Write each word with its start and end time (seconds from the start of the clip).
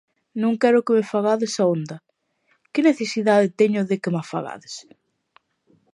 Non 0.41 0.53
quero 0.61 0.83
que 0.85 0.95
me 0.97 1.09
fagades 1.13 1.53
a 1.61 1.65
onda, 1.75 1.97
que 2.73 2.85
necesidade 2.89 3.55
teño 3.59 3.81
de 3.89 3.95
que 4.01 4.13
ma 4.15 4.23
fagades? 4.31 4.75